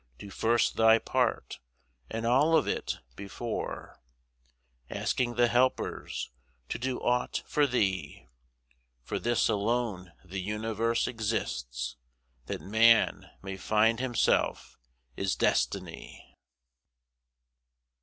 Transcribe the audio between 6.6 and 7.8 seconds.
to do aught for